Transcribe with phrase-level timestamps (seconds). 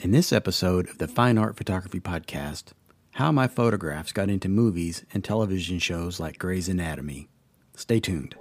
[0.00, 2.72] In this episode of the Fine Art Photography Podcast,
[3.12, 7.28] how my photographs got into movies and television shows like Grey's Anatomy.
[7.76, 8.34] Stay tuned.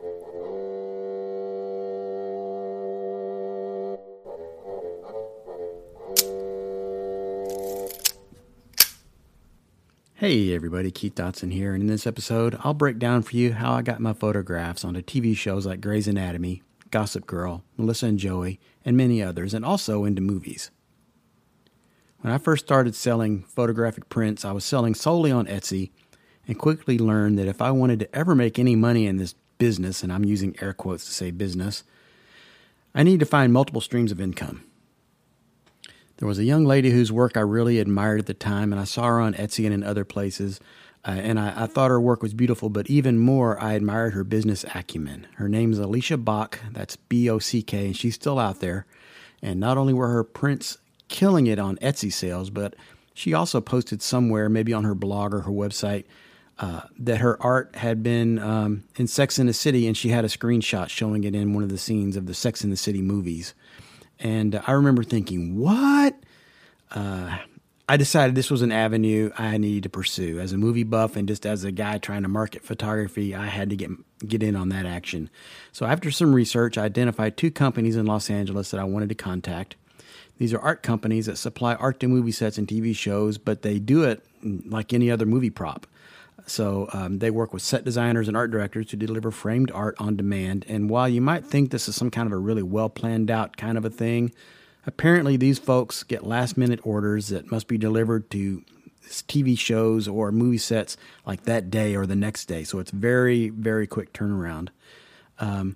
[10.13, 13.73] Hey everybody, Keith Dotson here, and in this episode, I'll break down for you how
[13.73, 18.62] I got my photographs onto TV shows like Grey's Anatomy, Gossip Girl, Melissa and Joey,
[18.85, 20.71] and many others, and also into movies.
[22.22, 25.91] When I first started selling photographic prints, I was selling solely on Etsy
[26.48, 30.04] and quickly learned that if I wanted to ever make any money in this business,
[30.04, 31.84] and I'm using air quotes to say business,
[32.93, 34.63] I need to find multiple streams of income.
[36.18, 38.84] There was a young lady whose work I really admired at the time, and I
[38.84, 40.60] saw her on Etsy and in other places.
[41.05, 44.26] Uh, and I, I, thought her work was beautiful, but even more, I admired her
[44.26, 45.27] business acumen.
[45.36, 48.86] Her name is Alicia Bock, that's B O C K, and she's still out there.
[49.41, 50.77] And not only were her prints
[51.10, 52.76] killing it on Etsy sales, but
[53.13, 56.05] she also posted somewhere, maybe on her blog or her website,
[56.60, 60.24] uh, that her art had been um, in Sex in the City, and she had
[60.24, 63.02] a screenshot showing it in one of the scenes of the Sex in the City
[63.02, 63.54] movies.
[64.19, 66.16] And uh, I remember thinking, what?
[66.91, 67.38] Uh,
[67.88, 70.40] I decided this was an avenue I needed to pursue.
[70.40, 73.72] As a movie buff and just as a guy trying to market photography, I had
[73.72, 73.90] to get
[74.28, 75.30] get in on that action.
[75.72, 79.16] So after some research, I identified two companies in Los Angeles that I wanted to
[79.16, 79.75] contact.
[80.40, 83.78] These are art companies that supply art to movie sets and TV shows, but they
[83.78, 85.85] do it like any other movie prop.
[86.47, 90.16] So um, they work with set designers and art directors to deliver framed art on
[90.16, 90.66] demand.
[90.68, 93.58] And while you might think this is some kind of a really well planned out
[93.58, 94.31] kind of a thing,
[94.88, 98.64] apparently these folks get last minute orders that must be delivered to
[99.09, 102.64] TV shows or movie sets like that day or the next day.
[102.64, 104.69] So it's very, very quick turnaround.
[105.38, 105.75] Um,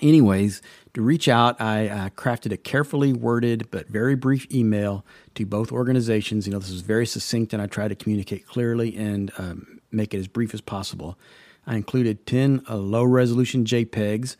[0.00, 0.62] anyways,
[0.94, 5.04] to reach out, I uh, crafted a carefully worded but very brief email
[5.34, 6.46] to both organizations.
[6.46, 10.14] You know, this is very succinct, and I try to communicate clearly and um, make
[10.14, 11.18] it as brief as possible.
[11.66, 14.36] I included 10 uh, low resolution JPEGs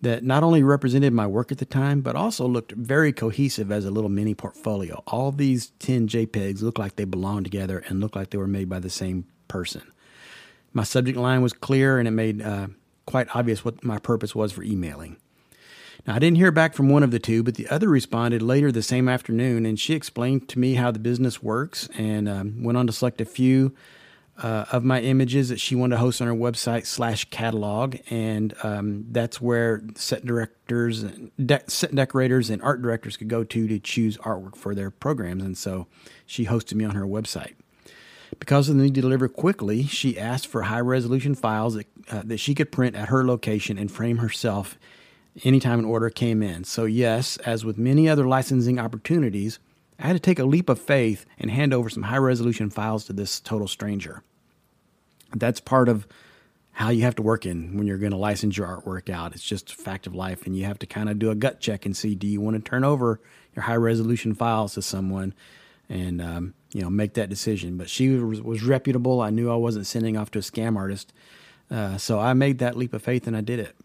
[0.00, 3.84] that not only represented my work at the time, but also looked very cohesive as
[3.84, 5.02] a little mini portfolio.
[5.06, 8.68] All these 10 JPEGs look like they belong together and look like they were made
[8.68, 9.82] by the same person.
[10.72, 12.68] My subject line was clear and it made uh,
[13.14, 15.16] quite obvious what my purpose was for emailing.
[16.04, 18.72] Now, I didn't hear back from one of the two, but the other responded later
[18.72, 22.76] the same afternoon, and she explained to me how the business works and um, went
[22.76, 23.72] on to select a few
[24.42, 28.52] uh, of my images that she wanted to host on her website slash catalog, and
[28.64, 31.04] um, that's where set directors,
[31.38, 35.44] de- set decorators, and art directors could go to to choose artwork for their programs.
[35.44, 35.86] And so
[36.26, 37.54] she hosted me on her website.
[38.38, 42.22] Because of the need to deliver quickly, she asked for high resolution files that, uh,
[42.24, 44.78] that she could print at her location and frame herself
[45.42, 46.64] anytime an order came in.
[46.64, 49.58] So, yes, as with many other licensing opportunities,
[49.98, 53.04] I had to take a leap of faith and hand over some high resolution files
[53.06, 54.22] to this total stranger.
[55.34, 56.06] That's part of
[56.72, 59.32] how you have to work in when you're going to license your artwork out.
[59.32, 61.60] It's just a fact of life, and you have to kind of do a gut
[61.60, 63.20] check and see do you want to turn over
[63.54, 65.34] your high resolution files to someone
[65.88, 67.76] and um, you know make that decision.
[67.76, 69.20] But she was, was, reputable.
[69.20, 71.12] I knew I wasn't sending off to a scam artist,
[71.70, 73.76] uh, so I made that leap of faith and I did it.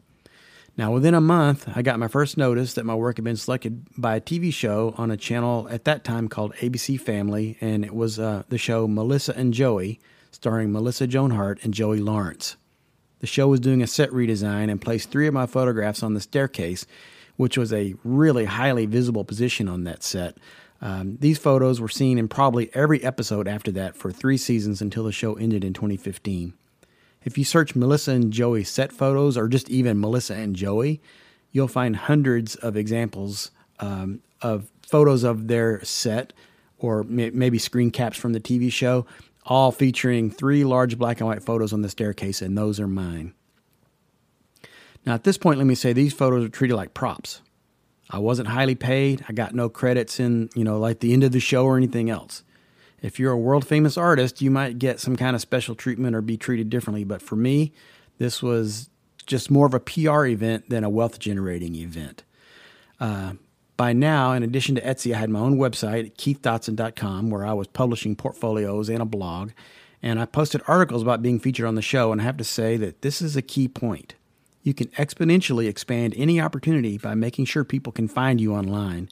[0.77, 3.85] Now, within a month, I got my first notice that my work had been selected
[3.97, 7.93] by a TV show on a channel at that time called ABC Family, and it
[7.93, 9.99] was uh, the show Melissa and Joey,
[10.31, 12.55] starring Melissa Joan Hart and Joey Lawrence.
[13.19, 16.21] The show was doing a set redesign and placed three of my photographs on the
[16.21, 16.85] staircase,
[17.35, 20.37] which was a really highly visible position on that set.
[20.81, 25.03] Um, these photos were seen in probably every episode after that for three seasons until
[25.03, 26.53] the show ended in 2015.
[27.23, 31.01] If you search Melissa and Joey set photos or just even Melissa and Joey,
[31.51, 36.33] you'll find hundreds of examples um, of photos of their set
[36.77, 39.05] or may- maybe screen caps from the TV show,
[39.45, 43.33] all featuring three large black and white photos on the staircase, and those are mine.
[45.05, 47.41] Now, at this point, let me say these photos are treated like props.
[48.09, 49.23] I wasn't highly paid.
[49.29, 52.09] I got no credits in, you know, like the end of the show or anything
[52.09, 52.43] else.
[53.01, 56.21] If you're a world famous artist, you might get some kind of special treatment or
[56.21, 57.03] be treated differently.
[57.03, 57.71] But for me,
[58.17, 58.89] this was
[59.25, 62.23] just more of a PR event than a wealth generating event.
[62.99, 63.33] Uh,
[63.77, 67.67] By now, in addition to Etsy, I had my own website keithdotson.com where I was
[67.67, 69.51] publishing portfolios and a blog.
[70.01, 72.11] And I posted articles about being featured on the show.
[72.11, 74.15] And I have to say that this is a key point.
[74.69, 79.09] You can exponentially expand any opportunity by making sure people can find you online.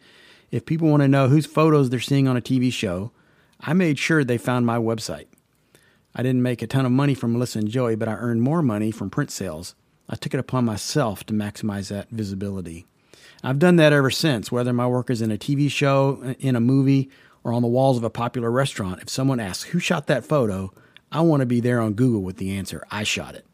[0.52, 3.12] If people want to know whose photos they're seeing on a TV show,
[3.60, 5.26] I made sure they found my website.
[6.14, 8.62] I didn't make a ton of money from Melissa and Joey, but I earned more
[8.62, 9.74] money from print sales.
[10.08, 12.86] I took it upon myself to maximize that visibility.
[13.44, 16.60] I've done that ever since, whether my work is in a TV show, in a
[16.60, 17.10] movie,
[17.44, 19.02] or on the walls of a popular restaurant.
[19.02, 20.72] If someone asks, Who shot that photo?
[21.12, 23.47] I want to be there on Google with the answer, I shot it.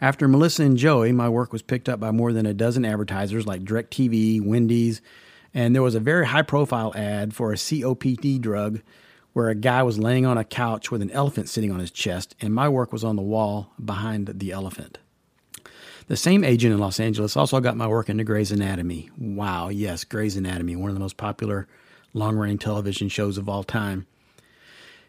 [0.00, 3.46] After Melissa and Joey, my work was picked up by more than a dozen advertisers
[3.46, 5.00] like DirecTV, Wendy's,
[5.54, 8.82] and there was a very high profile ad for a COPD drug
[9.32, 12.34] where a guy was laying on a couch with an elephant sitting on his chest,
[12.40, 14.98] and my work was on the wall behind the elephant.
[16.08, 19.10] The same agent in Los Angeles also got my work into Grey's Anatomy.
[19.18, 21.66] Wow, yes, Grey's Anatomy, one of the most popular
[22.12, 24.06] long running television shows of all time.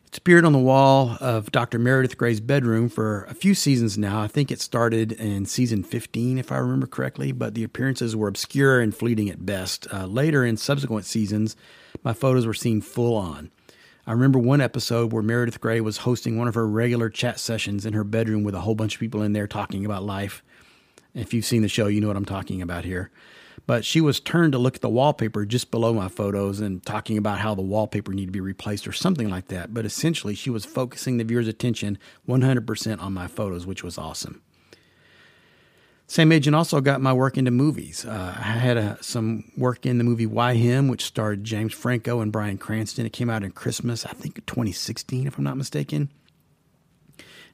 [0.08, 1.78] It's appeared on the wall of Dr.
[1.78, 4.22] Meredith Grey's bedroom for a few seasons now.
[4.22, 8.30] I think it started in season 15, if I remember correctly, but the appearances were
[8.30, 9.86] obscure and fleeting at best.
[9.94, 11.58] Uh, later in subsequent seasons,
[12.04, 13.52] my photos were seen full on.
[14.08, 17.86] I remember one episode where Meredith Grey was hosting one of her regular chat sessions
[17.86, 20.42] in her bedroom with a whole bunch of people in there talking about life.
[21.14, 23.12] If you've seen the show, you know what I'm talking about here.
[23.68, 27.18] But she was turned to look at the wallpaper just below my photos and talking
[27.18, 29.74] about how the wallpaper needed to be replaced or something like that.
[29.74, 34.42] But essentially, she was focusing the viewer's attention 100% on my photos, which was awesome.
[36.10, 38.06] Same agent also got my work into movies.
[38.06, 42.22] Uh, I had a, some work in the movie Why Him, which starred James Franco
[42.22, 43.06] and Bryan Cranston.
[43.06, 46.10] It came out in Christmas, I think 2016, if I'm not mistaken.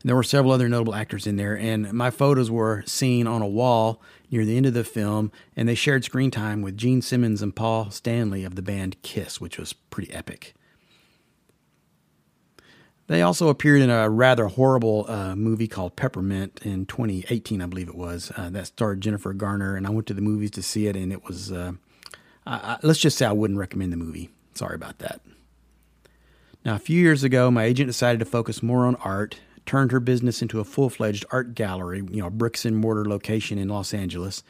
[0.03, 3.41] And there were several other notable actors in there, and my photos were seen on
[3.41, 7.01] a wall near the end of the film, and they shared screen time with Gene
[7.01, 10.55] Simmons and Paul Stanley of the band Kiss, which was pretty epic.
[13.07, 17.88] They also appeared in a rather horrible uh, movie called Peppermint in 2018, I believe
[17.88, 18.29] it was.
[18.35, 21.13] Uh, that starred Jennifer Garner, and I went to the movies to see it, and
[21.13, 21.50] it was.
[21.50, 21.73] Uh,
[22.45, 24.31] I, I, let's just say I wouldn't recommend the movie.
[24.53, 25.21] Sorry about that.
[26.65, 30.00] Now, a few years ago, my agent decided to focus more on art turned her
[30.00, 33.94] business into a full fledged art gallery, you know, bricks and mortar location in Los
[33.94, 34.44] Angeles.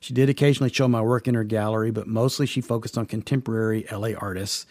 [0.00, 3.86] She did occasionally show my work in her gallery, but mostly she focused on contemporary
[3.90, 4.66] LA artists.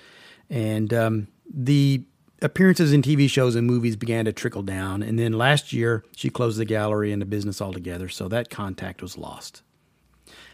[0.50, 2.04] And um, the
[2.42, 5.04] appearances in TV shows and movies began to trickle down.
[5.04, 9.02] And then last year, she closed the gallery and the business altogether, so that contact
[9.02, 9.64] was lost.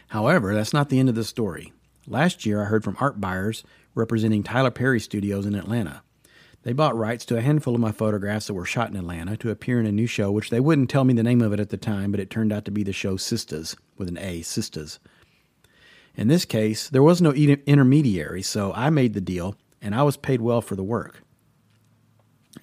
[0.08, 1.72] However, that's not the end of the story.
[2.06, 3.64] Last year, I heard from art buyers
[3.94, 6.02] representing Tyler Perry Studios in Atlanta.
[6.64, 9.50] They bought rights to a handful of my photographs that were shot in Atlanta to
[9.50, 11.68] appear in a new show, which they wouldn't tell me the name of it at
[11.68, 14.98] the time, but it turned out to be the show Sistas, with an A, Sistas.
[16.16, 20.16] In this case, there was no intermediary, so I made the deal, and I was
[20.16, 21.22] paid well for the work.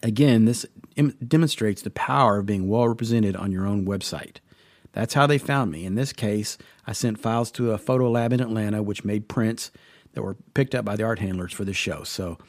[0.02, 0.66] Again, this
[1.28, 4.38] demonstrates the power of being well represented on your own website.
[4.94, 5.86] That's how they found me.
[5.86, 6.58] In this case,
[6.88, 9.70] I sent files to a photo lab in Atlanta, which made prints
[10.14, 12.04] that were picked up by the art handlers for the show.
[12.04, 12.40] So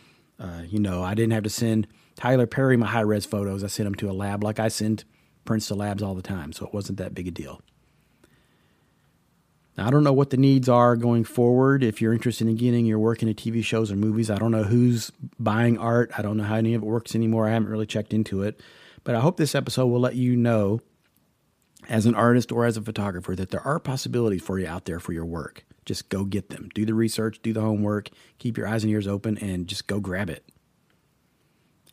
[0.42, 1.86] uh, you know, I didn't have to send
[2.16, 3.62] Tyler Perry my high res photos.
[3.62, 5.04] I sent them to a lab like I send
[5.44, 7.62] prints to labs all the time, so it wasn't that big a deal.
[9.78, 11.82] Now, I don't know what the needs are going forward.
[11.82, 14.64] If you're interested in getting your work into TV shows or movies, I don't know
[14.64, 16.10] who's buying art.
[16.16, 17.48] I don't know how any of it works anymore.
[17.48, 18.60] I haven't really checked into it.
[19.04, 20.80] But I hope this episode will let you know,
[21.88, 25.00] as an artist or as a photographer, that there are possibilities for you out there
[25.00, 25.64] for your work.
[25.84, 26.68] Just go get them.
[26.74, 28.08] Do the research, do the homework,
[28.38, 30.44] keep your eyes and ears open, and just go grab it.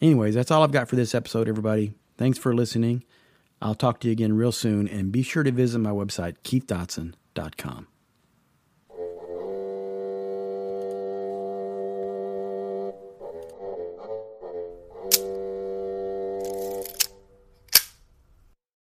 [0.01, 1.93] Anyways, that's all I've got for this episode, everybody.
[2.17, 3.03] Thanks for listening.
[3.62, 7.88] I'll talk to you again real soon, and be sure to visit my website, keithdotson.com.